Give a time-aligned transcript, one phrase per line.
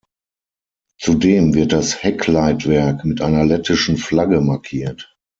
[0.97, 5.15] Zudem wird das Heckleitwerk mit einer lettischen Flagge markiert.